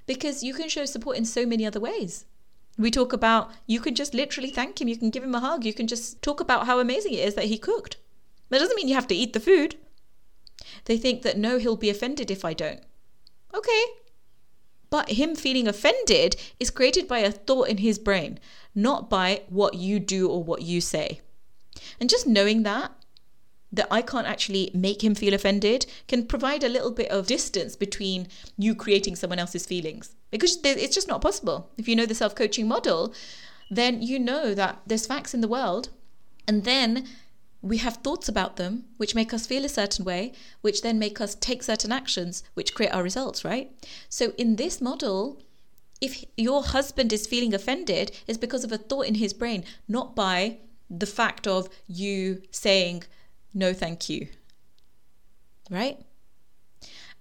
Because 0.04 0.42
you 0.42 0.52
can 0.52 0.68
show 0.68 0.84
support 0.84 1.16
in 1.16 1.24
so 1.24 1.46
many 1.46 1.64
other 1.64 1.80
ways. 1.80 2.26
We 2.76 2.90
talk 2.90 3.14
about 3.14 3.50
you 3.66 3.80
can 3.80 3.94
just 3.94 4.12
literally 4.12 4.50
thank 4.50 4.82
him, 4.82 4.88
you 4.88 4.98
can 4.98 5.08
give 5.08 5.24
him 5.24 5.34
a 5.34 5.40
hug, 5.40 5.64
you 5.64 5.72
can 5.72 5.86
just 5.86 6.20
talk 6.20 6.40
about 6.40 6.66
how 6.66 6.78
amazing 6.78 7.14
it 7.14 7.26
is 7.26 7.36
that 7.36 7.46
he 7.46 7.56
cooked. 7.56 7.96
That 8.50 8.58
doesn't 8.58 8.76
mean 8.76 8.88
you 8.88 8.94
have 8.94 9.08
to 9.08 9.14
eat 9.14 9.32
the 9.32 9.40
food. 9.40 9.76
They 10.84 10.98
think 10.98 11.22
that 11.22 11.38
no, 11.38 11.56
he'll 11.56 11.76
be 11.76 11.88
offended 11.88 12.30
if 12.30 12.44
I 12.44 12.52
don't. 12.52 12.82
Okay. 13.54 13.84
But 14.90 15.10
him 15.10 15.34
feeling 15.34 15.68
offended 15.68 16.36
is 16.58 16.70
created 16.70 17.06
by 17.06 17.18
a 17.18 17.30
thought 17.30 17.68
in 17.68 17.78
his 17.78 17.98
brain, 17.98 18.38
not 18.74 19.10
by 19.10 19.42
what 19.48 19.74
you 19.74 20.00
do 20.00 20.28
or 20.28 20.42
what 20.42 20.62
you 20.62 20.80
say. 20.80 21.20
And 22.00 22.08
just 22.08 22.26
knowing 22.26 22.62
that, 22.62 22.92
that 23.70 23.88
I 23.90 24.00
can't 24.00 24.26
actually 24.26 24.70
make 24.72 25.04
him 25.04 25.14
feel 25.14 25.34
offended 25.34 25.86
can 26.06 26.26
provide 26.26 26.64
a 26.64 26.68
little 26.68 26.90
bit 26.90 27.10
of 27.10 27.26
distance 27.26 27.76
between 27.76 28.28
you 28.56 28.74
creating 28.74 29.16
someone 29.16 29.38
else's 29.38 29.66
feelings 29.66 30.14
because 30.30 30.58
it's 30.64 30.94
just 30.94 31.08
not 31.08 31.20
possible. 31.20 31.70
If 31.76 31.88
you 31.88 31.96
know 31.96 32.06
the 32.06 32.14
self 32.14 32.34
coaching 32.34 32.66
model, 32.66 33.12
then 33.70 34.00
you 34.02 34.18
know 34.18 34.54
that 34.54 34.80
there's 34.86 35.06
facts 35.06 35.34
in 35.34 35.40
the 35.40 35.48
world, 35.48 35.90
and 36.46 36.64
then 36.64 37.06
we 37.60 37.78
have 37.78 37.96
thoughts 37.96 38.28
about 38.28 38.56
them 38.56 38.84
which 38.98 39.14
make 39.14 39.34
us 39.34 39.46
feel 39.46 39.64
a 39.64 39.68
certain 39.68 40.04
way, 40.04 40.32
which 40.60 40.82
then 40.82 40.98
make 40.98 41.20
us 41.20 41.34
take 41.34 41.62
certain 41.62 41.90
actions 41.90 42.44
which 42.54 42.74
create 42.74 42.92
our 42.92 43.02
results, 43.02 43.44
right? 43.44 43.70
So 44.08 44.32
in 44.38 44.56
this 44.56 44.80
model, 44.80 45.42
if 46.00 46.24
your 46.36 46.62
husband 46.62 47.12
is 47.12 47.26
feeling 47.26 47.52
offended, 47.52 48.12
it's 48.26 48.38
because 48.38 48.62
of 48.62 48.70
a 48.70 48.78
thought 48.78 49.06
in 49.06 49.16
his 49.16 49.32
brain, 49.32 49.64
not 49.88 50.14
by 50.14 50.58
the 50.88 51.06
fact 51.06 51.46
of 51.46 51.68
you 51.86 52.42
saying, 52.50 53.04
no, 53.52 53.72
thank 53.72 54.08
you. 54.08 54.28
Right? 55.70 55.98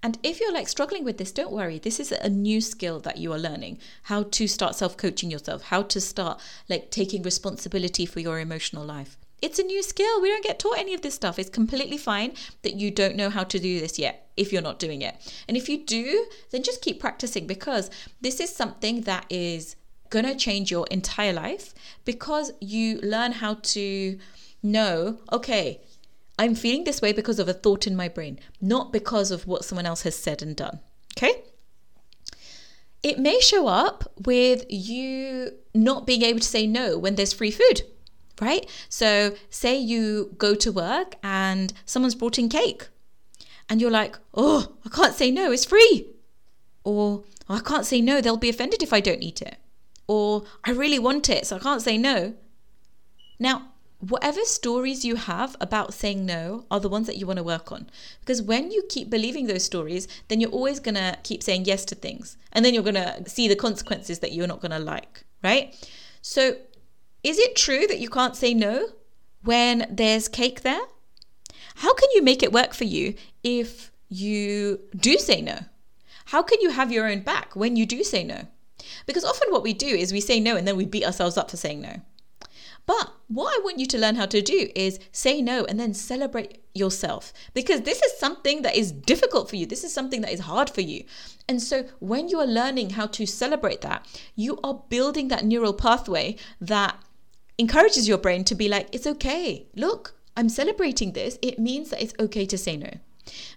And 0.02 0.16
if 0.22 0.38
you're 0.38 0.52
like 0.52 0.68
struggling 0.68 1.02
with 1.04 1.18
this, 1.18 1.32
don't 1.32 1.50
worry. 1.50 1.80
This 1.80 1.98
is 1.98 2.12
a 2.12 2.28
new 2.28 2.60
skill 2.60 3.00
that 3.00 3.18
you 3.18 3.32
are 3.32 3.38
learning 3.38 3.78
how 4.04 4.22
to 4.22 4.46
start 4.46 4.76
self 4.76 4.96
coaching 4.96 5.30
yourself, 5.30 5.64
how 5.64 5.82
to 5.82 6.00
start 6.00 6.40
like 6.68 6.92
taking 6.92 7.22
responsibility 7.22 8.06
for 8.06 8.20
your 8.20 8.38
emotional 8.38 8.84
life. 8.84 9.18
It's 9.40 9.58
a 9.58 9.62
new 9.62 9.82
skill. 9.82 10.20
We 10.20 10.28
don't 10.28 10.44
get 10.44 10.58
taught 10.58 10.78
any 10.78 10.94
of 10.94 11.02
this 11.02 11.14
stuff. 11.14 11.38
It's 11.38 11.50
completely 11.50 11.96
fine 11.96 12.32
that 12.62 12.74
you 12.74 12.90
don't 12.90 13.16
know 13.16 13.30
how 13.30 13.44
to 13.44 13.58
do 13.58 13.80
this 13.80 13.98
yet 13.98 14.30
if 14.36 14.52
you're 14.52 14.62
not 14.62 14.78
doing 14.78 15.02
it. 15.02 15.14
And 15.46 15.56
if 15.56 15.68
you 15.68 15.84
do, 15.84 16.26
then 16.50 16.62
just 16.62 16.82
keep 16.82 17.00
practicing 17.00 17.46
because 17.46 17.90
this 18.20 18.40
is 18.40 18.54
something 18.54 19.02
that 19.02 19.26
is 19.30 19.76
going 20.10 20.24
to 20.24 20.34
change 20.34 20.70
your 20.70 20.86
entire 20.90 21.32
life 21.32 21.74
because 22.04 22.52
you 22.60 22.98
learn 23.00 23.32
how 23.32 23.54
to 23.54 24.18
know, 24.62 25.18
okay, 25.32 25.80
I'm 26.38 26.54
feeling 26.54 26.84
this 26.84 27.02
way 27.02 27.12
because 27.12 27.38
of 27.38 27.48
a 27.48 27.52
thought 27.52 27.86
in 27.86 27.96
my 27.96 28.08
brain, 28.08 28.38
not 28.60 28.92
because 28.92 29.30
of 29.30 29.46
what 29.46 29.64
someone 29.64 29.86
else 29.86 30.02
has 30.02 30.16
said 30.16 30.40
and 30.42 30.56
done. 30.56 30.80
Okay? 31.16 31.42
It 33.02 33.18
may 33.18 33.38
show 33.40 33.68
up 33.68 34.12
with 34.24 34.64
you 34.68 35.52
not 35.74 36.06
being 36.06 36.22
able 36.22 36.40
to 36.40 36.46
say 36.46 36.66
no 36.66 36.98
when 36.98 37.14
there's 37.14 37.32
free 37.32 37.52
food 37.52 37.82
right? 38.40 38.68
So, 38.88 39.36
say 39.50 39.76
you 39.76 40.34
go 40.38 40.54
to 40.54 40.72
work 40.72 41.16
and 41.22 41.72
someone's 41.84 42.14
brought 42.14 42.38
in 42.38 42.48
cake, 42.48 42.88
and 43.68 43.80
you're 43.80 43.90
like, 43.90 44.18
oh, 44.34 44.76
I 44.84 44.88
can't 44.88 45.14
say 45.14 45.30
no, 45.30 45.52
it's 45.52 45.64
free. 45.64 46.06
Or, 46.84 47.24
oh, 47.48 47.54
I 47.54 47.60
can't 47.60 47.86
say 47.86 48.00
no, 48.00 48.20
they'll 48.20 48.36
be 48.36 48.48
offended 48.48 48.82
if 48.82 48.92
I 48.92 49.00
don't 49.00 49.22
eat 49.22 49.42
it. 49.42 49.56
Or, 50.06 50.44
I 50.64 50.70
really 50.70 50.98
want 50.98 51.28
it, 51.28 51.46
so 51.46 51.56
I 51.56 51.58
can't 51.58 51.82
say 51.82 51.98
no. 51.98 52.34
Now, 53.38 53.68
whatever 54.00 54.40
stories 54.44 55.04
you 55.04 55.16
have 55.16 55.56
about 55.60 55.92
saying 55.92 56.24
no 56.24 56.64
are 56.70 56.80
the 56.80 56.88
ones 56.88 57.06
that 57.06 57.16
you 57.16 57.26
want 57.26 57.38
to 57.38 57.42
work 57.42 57.72
on. 57.72 57.90
Because 58.20 58.40
when 58.40 58.70
you 58.70 58.82
keep 58.88 59.10
believing 59.10 59.46
those 59.46 59.64
stories, 59.64 60.06
then 60.28 60.40
you're 60.40 60.50
always 60.50 60.80
going 60.80 60.94
to 60.94 61.18
keep 61.24 61.42
saying 61.42 61.64
yes 61.64 61.84
to 61.86 61.94
things. 61.94 62.36
And 62.52 62.64
then 62.64 62.74
you're 62.74 62.82
going 62.82 62.94
to 62.94 63.28
see 63.28 63.48
the 63.48 63.56
consequences 63.56 64.20
that 64.20 64.32
you're 64.32 64.46
not 64.46 64.60
going 64.60 64.70
to 64.70 64.78
like, 64.78 65.24
right? 65.42 65.74
So 66.22 66.56
is 67.22 67.38
it 67.38 67.56
true 67.56 67.86
that 67.86 67.98
you 67.98 68.08
can't 68.08 68.36
say 68.36 68.54
no 68.54 68.88
when 69.42 69.86
there's 69.90 70.28
cake 70.28 70.62
there? 70.62 70.80
How 71.76 71.94
can 71.94 72.08
you 72.14 72.22
make 72.22 72.42
it 72.42 72.52
work 72.52 72.74
for 72.74 72.84
you 72.84 73.14
if 73.42 73.90
you 74.08 74.80
do 74.96 75.18
say 75.18 75.40
no? 75.40 75.58
How 76.26 76.42
can 76.42 76.60
you 76.60 76.70
have 76.70 76.92
your 76.92 77.08
own 77.08 77.20
back 77.20 77.56
when 77.56 77.76
you 77.76 77.86
do 77.86 78.04
say 78.04 78.24
no? 78.24 78.48
Because 79.06 79.24
often 79.24 79.50
what 79.50 79.62
we 79.62 79.72
do 79.72 79.86
is 79.86 80.12
we 80.12 80.20
say 80.20 80.40
no 80.40 80.56
and 80.56 80.66
then 80.66 80.76
we 80.76 80.84
beat 80.84 81.04
ourselves 81.04 81.36
up 81.36 81.50
for 81.50 81.56
saying 81.56 81.80
no. 81.80 82.00
But 82.86 83.12
what 83.28 83.54
I 83.54 83.62
want 83.62 83.78
you 83.78 83.86
to 83.86 83.98
learn 83.98 84.14
how 84.14 84.24
to 84.24 84.40
do 84.40 84.70
is 84.74 84.98
say 85.12 85.42
no 85.42 85.66
and 85.66 85.78
then 85.78 85.92
celebrate 85.92 86.62
yourself 86.74 87.34
because 87.52 87.82
this 87.82 88.00
is 88.02 88.18
something 88.18 88.62
that 88.62 88.76
is 88.76 88.92
difficult 88.92 89.50
for 89.50 89.56
you. 89.56 89.66
This 89.66 89.84
is 89.84 89.92
something 89.92 90.22
that 90.22 90.32
is 90.32 90.40
hard 90.40 90.70
for 90.70 90.80
you. 90.80 91.04
And 91.46 91.62
so 91.62 91.84
when 91.98 92.28
you 92.28 92.40
are 92.40 92.46
learning 92.46 92.90
how 92.90 93.06
to 93.08 93.26
celebrate 93.26 93.82
that, 93.82 94.06
you 94.34 94.58
are 94.64 94.82
building 94.88 95.28
that 95.28 95.44
neural 95.44 95.74
pathway 95.74 96.36
that 96.62 96.96
encourages 97.58 98.08
your 98.08 98.18
brain 98.18 98.44
to 98.44 98.54
be 98.54 98.68
like, 98.68 98.88
it's 98.92 99.06
okay. 99.06 99.66
Look, 99.74 100.14
I'm 100.36 100.48
celebrating 100.48 101.12
this. 101.12 101.38
It 101.42 101.58
means 101.58 101.90
that 101.90 102.00
it's 102.00 102.14
okay 102.20 102.46
to 102.46 102.56
say 102.56 102.76
no. 102.76 102.90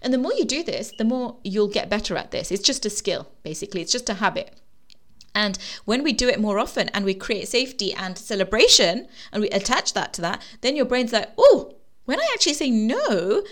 And 0.02 0.12
the 0.12 0.18
more 0.18 0.34
you 0.34 0.44
do 0.44 0.62
this, 0.62 0.92
the 0.98 1.04
more 1.04 1.36
you'll 1.44 1.68
get 1.68 1.88
better 1.88 2.16
at 2.16 2.32
this. 2.32 2.50
It's 2.50 2.62
just 2.62 2.84
a 2.84 2.90
skill, 2.90 3.28
basically, 3.42 3.80
it's 3.80 3.92
just 3.92 4.10
a 4.10 4.14
habit. 4.14 4.54
And 5.34 5.58
when 5.86 6.02
we 6.02 6.12
do 6.12 6.28
it 6.28 6.40
more 6.40 6.58
often 6.58 6.90
and 6.90 7.04
we 7.04 7.14
create 7.14 7.48
safety 7.48 7.94
and 7.94 8.18
celebration 8.18 9.08
and 9.32 9.40
we 9.40 9.48
attach 9.48 9.94
that 9.94 10.12
to 10.14 10.20
that, 10.22 10.42
then 10.60 10.76
your 10.76 10.84
brain's 10.84 11.12
like, 11.12 11.30
oh, 11.38 11.76
when 12.04 12.20
I 12.20 12.28
actually 12.34 12.54
say 12.54 12.70
no, 12.70 13.42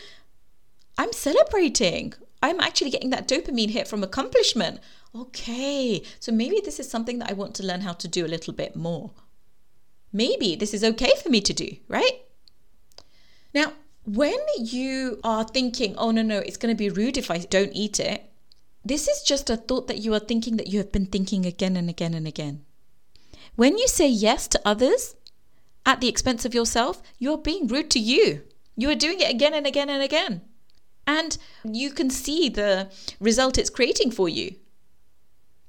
I'm 0.99 1.13
celebrating. 1.13 2.13
I'm 2.43 2.61
actually 2.61 2.91
getting 2.91 3.11
that 3.11 3.29
dopamine 3.29 3.71
hit 3.71 3.89
from 3.89 4.03
accomplishment. 4.03 4.81
Okay, 5.15 6.03
so 6.19 6.33
maybe 6.33 6.61
this 6.63 6.79
is 6.79 6.91
something 6.91 7.19
that 7.21 7.31
I 7.31 7.35
want 7.35 7.55
to 7.57 7.67
learn 7.67 7.81
how 7.81 7.95
to 7.95 8.09
do 8.09 8.27
a 8.27 8.29
little 8.29 8.53
bit 8.53 8.77
more 8.77 9.13
maybe 10.13 10.57
this 10.57 10.75
is 10.75 10.85
okay 10.85 11.13
for 11.23 11.29
me 11.29 11.41
to 11.41 11.53
do, 11.53 11.77
right? 11.89 12.23
Now, 13.55 13.73
when 14.05 14.39
you 14.59 15.21
are 15.23 15.45
thinking, 15.45 15.95
oh 15.97 16.11
no, 16.11 16.23
no, 16.23 16.39
it's 16.39 16.57
going 16.57 16.75
to 16.75 16.79
be 16.79 16.91
rude 16.91 17.17
if 17.17 17.31
I 17.31 17.39
don't 17.39 17.73
eat 17.73 18.01
it, 18.01 18.31
this 18.85 19.09
is 19.09 19.23
just 19.23 19.51
a 19.51 19.57
thought 19.57 19.89
that 19.89 19.99
you 19.99 20.15
are 20.15 20.21
thinking 20.21 20.57
that 20.57 20.69
you 20.69 20.79
have 20.79 20.93
been 20.93 21.07
thinking 21.07 21.45
again 21.45 21.77
and 21.77 21.91
again 21.91 22.15
and 22.15 22.27
again. 22.27 22.65
When 23.57 23.77
you 23.77 23.89
say 23.89 24.09
yes 24.09 24.49
to 24.49 24.61
others 24.65 25.17
at 25.85 26.01
the 26.01 26.09
expense 26.09 26.45
of 26.45 26.55
yourself, 26.55 27.03
you're 27.19 27.39
being 27.39 27.67
rude 27.67 27.91
to 27.91 27.99
you. 27.99 28.43
You 28.77 28.91
are 28.91 28.95
doing 28.95 29.21
it 29.21 29.31
again 29.31 29.53
and 29.53 29.67
again 29.67 29.91
and 29.91 30.03
again. 30.03 30.43
And 31.07 31.37
you 31.65 31.91
can 31.91 32.09
see 32.09 32.49
the 32.49 32.91
result 33.19 33.59
it's 33.59 33.69
creating 33.69 34.13
for 34.13 34.29
you. 34.29 34.55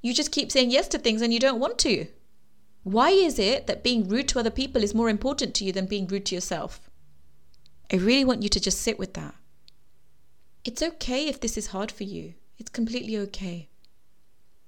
You 0.00 0.14
just 0.14 0.32
keep 0.32 0.50
saying 0.50 0.70
yes 0.70 0.88
to 0.88 0.98
things 0.98 1.20
and 1.20 1.32
you 1.32 1.40
don't 1.40 1.60
want 1.60 1.78
to. 1.80 2.06
Why 2.84 3.10
is 3.10 3.38
it 3.38 3.66
that 3.66 3.84
being 3.84 4.08
rude 4.08 4.28
to 4.28 4.40
other 4.40 4.50
people 4.50 4.82
is 4.82 4.94
more 4.94 5.08
important 5.08 5.54
to 5.56 5.64
you 5.64 5.72
than 5.72 5.86
being 5.86 6.06
rude 6.06 6.26
to 6.26 6.34
yourself? 6.34 6.80
I 7.92 7.96
really 7.96 8.24
want 8.24 8.42
you 8.42 8.48
to 8.48 8.60
just 8.60 8.80
sit 8.80 8.98
with 8.98 9.14
that. 9.14 9.34
It's 10.64 10.82
okay 10.82 11.28
if 11.28 11.40
this 11.40 11.56
is 11.56 11.68
hard 11.68 11.92
for 11.92 12.04
you, 12.04 12.34
it's 12.58 12.70
completely 12.70 13.16
okay. 13.18 13.68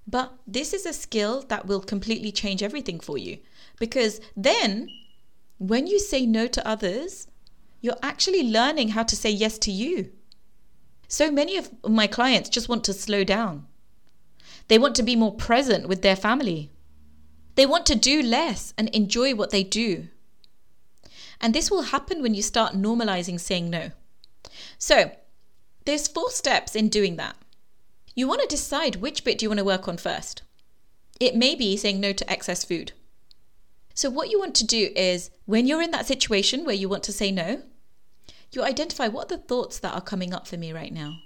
But 0.06 0.34
this 0.46 0.72
is 0.72 0.84
a 0.84 0.92
skill 0.92 1.42
that 1.48 1.66
will 1.66 1.80
completely 1.80 2.30
change 2.30 2.62
everything 2.62 3.00
for 3.00 3.16
you 3.16 3.38
because 3.78 4.20
then 4.36 4.88
when 5.58 5.86
you 5.86 5.98
say 5.98 6.26
no 6.26 6.46
to 6.46 6.66
others, 6.66 7.28
you're 7.80 7.96
actually 8.02 8.42
learning 8.42 8.90
how 8.90 9.02
to 9.02 9.16
say 9.16 9.30
yes 9.30 9.58
to 9.58 9.70
you. 9.70 10.10
So 11.08 11.30
many 11.30 11.56
of 11.56 11.70
my 11.88 12.06
clients 12.06 12.48
just 12.48 12.68
want 12.68 12.84
to 12.84 12.92
slow 12.92 13.24
down. 13.24 13.66
They 14.68 14.78
want 14.78 14.94
to 14.96 15.02
be 15.02 15.16
more 15.16 15.34
present 15.34 15.88
with 15.88 16.02
their 16.02 16.16
family. 16.16 16.70
They 17.54 17.66
want 17.66 17.86
to 17.86 17.94
do 17.94 18.22
less 18.22 18.74
and 18.76 18.88
enjoy 18.90 19.34
what 19.34 19.50
they 19.50 19.62
do. 19.62 20.08
And 21.40 21.54
this 21.54 21.70
will 21.70 21.82
happen 21.82 22.22
when 22.22 22.34
you 22.34 22.42
start 22.42 22.74
normalizing 22.74 23.38
saying 23.38 23.70
no. 23.70 23.90
So, 24.78 25.12
there's 25.84 26.08
four 26.08 26.30
steps 26.30 26.74
in 26.74 26.88
doing 26.88 27.16
that. 27.16 27.36
You 28.14 28.26
want 28.28 28.40
to 28.40 28.46
decide 28.46 28.96
which 28.96 29.24
bit 29.24 29.38
do 29.38 29.44
you 29.44 29.50
want 29.50 29.58
to 29.58 29.64
work 29.64 29.88
on 29.88 29.96
first. 29.96 30.42
It 31.20 31.36
may 31.36 31.54
be 31.54 31.76
saying 31.76 32.00
no 32.00 32.12
to 32.12 32.30
excess 32.30 32.64
food. 32.64 32.92
So, 33.94 34.10
what 34.10 34.30
you 34.30 34.38
want 34.38 34.54
to 34.56 34.66
do 34.66 34.90
is 34.96 35.30
when 35.46 35.66
you're 35.66 35.82
in 35.82 35.90
that 35.92 36.06
situation 36.06 36.64
where 36.64 36.74
you 36.74 36.88
want 36.88 37.02
to 37.04 37.12
say 37.12 37.30
no, 37.30 37.62
you 38.52 38.64
identify 38.64 39.08
what 39.08 39.30
are 39.30 39.36
the 39.36 39.42
thoughts 39.42 39.78
that 39.80 39.94
are 39.94 40.00
coming 40.00 40.32
up 40.32 40.46
for 40.46 40.56
me 40.56 40.72
right 40.72 40.92
now. 40.92 41.18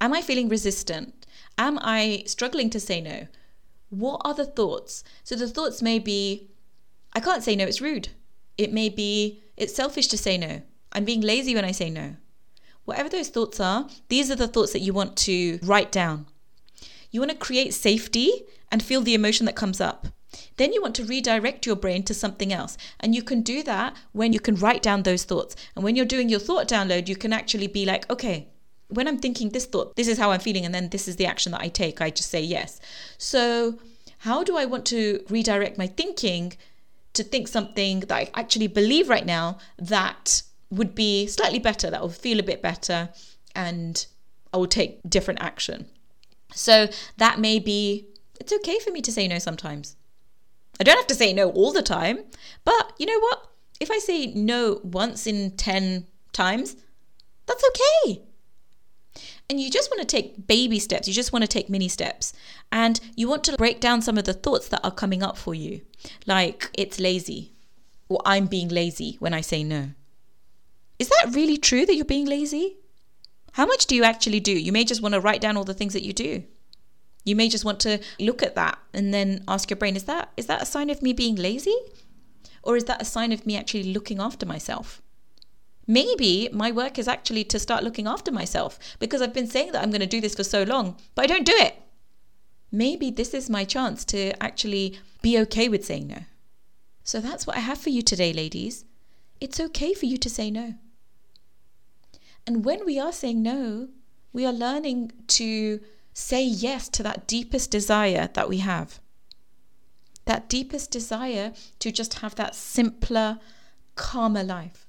Am 0.00 0.12
I 0.12 0.22
feeling 0.22 0.48
resistant? 0.48 1.26
Am 1.56 1.78
I 1.80 2.22
struggling 2.26 2.70
to 2.70 2.80
say 2.80 3.00
no? 3.00 3.26
What 3.90 4.20
are 4.24 4.34
the 4.34 4.44
thoughts? 4.44 5.02
So, 5.24 5.34
the 5.34 5.48
thoughts 5.48 5.82
may 5.82 5.98
be, 5.98 6.50
I 7.14 7.20
can't 7.20 7.42
say 7.42 7.56
no, 7.56 7.64
it's 7.64 7.80
rude. 7.80 8.08
It 8.56 8.72
may 8.72 8.88
be, 8.88 9.42
it's 9.56 9.74
selfish 9.74 10.08
to 10.08 10.18
say 10.18 10.36
no. 10.36 10.62
I'm 10.92 11.04
being 11.04 11.20
lazy 11.20 11.54
when 11.54 11.64
I 11.64 11.72
say 11.72 11.90
no. 11.90 12.16
Whatever 12.84 13.08
those 13.08 13.28
thoughts 13.28 13.60
are, 13.60 13.88
these 14.08 14.30
are 14.30 14.36
the 14.36 14.48
thoughts 14.48 14.72
that 14.72 14.80
you 14.80 14.92
want 14.92 15.16
to 15.18 15.58
write 15.62 15.92
down. 15.92 16.26
You 17.10 17.20
want 17.20 17.30
to 17.32 17.36
create 17.36 17.74
safety 17.74 18.44
and 18.70 18.82
feel 18.82 19.00
the 19.00 19.14
emotion 19.14 19.46
that 19.46 19.56
comes 19.56 19.80
up. 19.80 20.08
Then 20.56 20.72
you 20.72 20.82
want 20.82 20.94
to 20.96 21.04
redirect 21.04 21.66
your 21.66 21.76
brain 21.76 22.02
to 22.04 22.14
something 22.14 22.52
else. 22.52 22.76
And 23.00 23.14
you 23.14 23.22
can 23.22 23.42
do 23.42 23.62
that 23.62 23.96
when 24.12 24.32
you 24.32 24.40
can 24.40 24.56
write 24.56 24.82
down 24.82 25.02
those 25.02 25.24
thoughts. 25.24 25.56
And 25.74 25.84
when 25.84 25.96
you're 25.96 26.04
doing 26.04 26.28
your 26.28 26.40
thought 26.40 26.68
download, 26.68 27.08
you 27.08 27.16
can 27.16 27.32
actually 27.32 27.66
be 27.66 27.86
like, 27.86 28.10
okay, 28.10 28.48
when 28.88 29.06
I'm 29.06 29.18
thinking 29.18 29.50
this 29.50 29.66
thought, 29.66 29.96
this 29.96 30.08
is 30.08 30.18
how 30.18 30.30
I'm 30.30 30.40
feeling, 30.40 30.64
and 30.64 30.74
then 30.74 30.88
this 30.88 31.08
is 31.08 31.16
the 31.16 31.26
action 31.26 31.52
that 31.52 31.60
I 31.60 31.68
take. 31.68 32.00
I 32.00 32.10
just 32.10 32.30
say 32.30 32.40
yes. 32.40 32.80
So, 33.18 33.78
how 34.18 34.42
do 34.42 34.56
I 34.56 34.64
want 34.64 34.84
to 34.86 35.24
redirect 35.28 35.78
my 35.78 35.86
thinking 35.86 36.54
to 37.12 37.22
think 37.22 37.48
something 37.48 38.00
that 38.00 38.12
I 38.12 38.30
actually 38.34 38.66
believe 38.66 39.08
right 39.08 39.26
now 39.26 39.58
that 39.78 40.42
would 40.70 40.94
be 40.94 41.26
slightly 41.26 41.58
better, 41.58 41.90
that 41.90 42.00
will 42.00 42.08
feel 42.08 42.40
a 42.40 42.42
bit 42.42 42.62
better, 42.62 43.10
and 43.54 44.06
I 44.52 44.56
will 44.56 44.66
take 44.66 45.00
different 45.08 45.42
action? 45.42 45.86
So, 46.54 46.88
that 47.18 47.38
may 47.38 47.58
be 47.58 48.06
it's 48.40 48.52
okay 48.52 48.78
for 48.78 48.90
me 48.90 49.02
to 49.02 49.12
say 49.12 49.28
no 49.28 49.38
sometimes. 49.38 49.96
I 50.80 50.84
don't 50.84 50.96
have 50.96 51.08
to 51.08 51.14
say 51.14 51.32
no 51.32 51.50
all 51.50 51.72
the 51.72 51.82
time, 51.82 52.20
but 52.64 52.92
you 52.98 53.06
know 53.06 53.18
what? 53.18 53.48
If 53.80 53.90
I 53.90 53.98
say 53.98 54.26
no 54.26 54.80
once 54.82 55.26
in 55.26 55.56
10 55.56 56.06
times, 56.32 56.76
that's 57.46 57.64
okay. 57.70 58.22
And 59.50 59.58
you 59.58 59.70
just 59.70 59.90
want 59.90 60.00
to 60.00 60.06
take 60.06 60.46
baby 60.46 60.78
steps. 60.78 61.08
You 61.08 61.14
just 61.14 61.32
want 61.32 61.42
to 61.42 61.48
take 61.48 61.70
mini 61.70 61.88
steps. 61.88 62.34
And 62.70 63.00
you 63.16 63.28
want 63.28 63.44
to 63.44 63.56
break 63.56 63.80
down 63.80 64.02
some 64.02 64.18
of 64.18 64.24
the 64.24 64.34
thoughts 64.34 64.68
that 64.68 64.84
are 64.84 64.90
coming 64.90 65.22
up 65.22 65.38
for 65.38 65.54
you, 65.54 65.80
like 66.26 66.70
it's 66.74 67.00
lazy, 67.00 67.52
or 68.08 68.20
I'm 68.26 68.46
being 68.46 68.68
lazy 68.68 69.16
when 69.20 69.32
I 69.32 69.40
say 69.40 69.64
no. 69.64 69.90
Is 70.98 71.08
that 71.08 71.34
really 71.34 71.56
true 71.56 71.86
that 71.86 71.94
you're 71.94 72.04
being 72.04 72.26
lazy? 72.26 72.76
How 73.52 73.64
much 73.64 73.86
do 73.86 73.96
you 73.96 74.04
actually 74.04 74.40
do? 74.40 74.52
You 74.52 74.72
may 74.72 74.84
just 74.84 75.00
want 75.00 75.14
to 75.14 75.20
write 75.20 75.40
down 75.40 75.56
all 75.56 75.64
the 75.64 75.74
things 75.74 75.94
that 75.94 76.04
you 76.04 76.12
do. 76.12 76.44
You 77.24 77.36
may 77.36 77.48
just 77.48 77.64
want 77.64 77.80
to 77.80 78.00
look 78.20 78.42
at 78.42 78.54
that 78.54 78.78
and 78.92 79.12
then 79.12 79.44
ask 79.48 79.70
your 79.70 79.76
brain, 79.76 79.96
is 79.96 80.04
that 80.04 80.30
is 80.36 80.46
that 80.46 80.62
a 80.62 80.66
sign 80.66 80.90
of 80.90 81.02
me 81.02 81.12
being 81.12 81.36
lazy? 81.36 81.76
Or 82.62 82.76
is 82.76 82.84
that 82.84 83.00
a 83.00 83.04
sign 83.04 83.32
of 83.32 83.46
me 83.46 83.56
actually 83.56 83.92
looking 83.94 84.20
after 84.20 84.44
myself? 84.44 85.00
Maybe 85.90 86.50
my 86.52 86.70
work 86.70 86.98
is 86.98 87.08
actually 87.08 87.44
to 87.44 87.58
start 87.58 87.82
looking 87.82 88.06
after 88.06 88.30
myself 88.30 88.78
because 88.98 89.22
I've 89.22 89.32
been 89.32 89.48
saying 89.48 89.72
that 89.72 89.82
I'm 89.82 89.90
going 89.90 90.02
to 90.02 90.06
do 90.06 90.20
this 90.20 90.34
for 90.34 90.44
so 90.44 90.62
long, 90.62 90.96
but 91.14 91.22
I 91.22 91.26
don't 91.26 91.46
do 91.46 91.56
it. 91.56 91.76
Maybe 92.70 93.10
this 93.10 93.32
is 93.32 93.48
my 93.48 93.64
chance 93.64 94.04
to 94.06 94.40
actually 94.42 94.98
be 95.22 95.38
okay 95.38 95.66
with 95.70 95.86
saying 95.86 96.08
no. 96.08 96.18
So 97.04 97.20
that's 97.20 97.46
what 97.46 97.56
I 97.56 97.60
have 97.60 97.78
for 97.78 97.88
you 97.88 98.02
today, 98.02 98.34
ladies. 98.34 98.84
It's 99.40 99.58
okay 99.58 99.94
for 99.94 100.04
you 100.04 100.18
to 100.18 100.28
say 100.28 100.50
no. 100.50 100.74
And 102.46 102.66
when 102.66 102.84
we 102.84 103.00
are 103.00 103.12
saying 103.12 103.42
no, 103.42 103.88
we 104.34 104.44
are 104.44 104.52
learning 104.52 105.12
to 105.28 105.80
say 106.12 106.44
yes 106.44 106.90
to 106.90 107.02
that 107.02 107.26
deepest 107.26 107.70
desire 107.70 108.28
that 108.34 108.48
we 108.48 108.58
have. 108.58 109.00
That 110.26 110.50
deepest 110.50 110.90
desire 110.90 111.54
to 111.78 111.90
just 111.90 112.18
have 112.18 112.34
that 112.34 112.54
simpler, 112.54 113.38
calmer 113.94 114.44
life. 114.44 114.87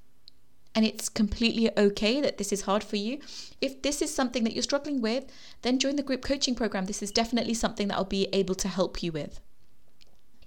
And 0.76 0.86
it's 0.86 1.10
completely 1.10 1.70
okay 1.78 2.22
that 2.22 2.38
this 2.38 2.52
is 2.52 2.62
hard 2.62 2.84
for 2.84 2.96
you. 2.96 3.20
If 3.60 3.82
this 3.82 4.02
is 4.02 4.14
something 4.14 4.44
that 4.44 4.54
you're 4.54 4.64
struggling 4.64 5.02
with, 5.02 5.26
then 5.64 5.80
join 5.80 5.96
the 5.96 6.04
group 6.04 6.22
coaching 6.22 6.56
program. 6.56 6.86
This 6.86 7.02
is 7.02 7.12
definitely 7.12 7.56
something 7.56 7.88
that 7.88 7.96
I'll 7.96 8.06
be 8.06 8.28
able 8.32 8.56
to 8.56 8.68
help 8.68 9.04
you 9.04 9.12
with. 9.12 9.42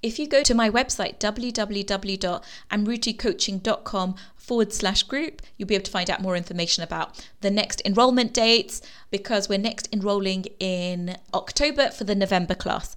If 0.02 0.18
you 0.18 0.26
go 0.26 0.42
to 0.42 0.54
my 0.54 0.68
website, 0.68 1.20
www.amruticoaching.com 1.20 4.14
forward 4.34 4.72
slash 4.72 5.04
group, 5.04 5.42
you'll 5.56 5.68
be 5.68 5.76
able 5.76 5.84
to 5.84 5.90
find 5.92 6.10
out 6.10 6.20
more 6.20 6.36
information 6.36 6.82
about 6.82 7.24
the 7.40 7.50
next 7.50 7.80
enrollment 7.84 8.34
dates 8.34 8.82
because 9.12 9.48
we're 9.48 9.60
next 9.60 9.88
enrolling 9.92 10.46
in 10.58 11.16
October 11.32 11.90
for 11.90 12.02
the 12.02 12.16
November 12.16 12.56
class. 12.56 12.96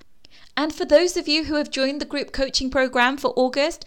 And 0.58 0.74
for 0.74 0.86
those 0.86 1.16
of 1.16 1.28
you 1.28 1.44
who 1.44 1.54
have 1.56 1.70
joined 1.70 2.02
the 2.02 2.06
group 2.06 2.32
coaching 2.32 2.72
program 2.72 3.18
for 3.18 3.34
August, 3.36 3.86